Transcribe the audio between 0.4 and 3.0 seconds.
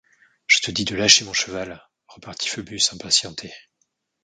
Je te dis de lâcher mon cheval, repartit Phœbus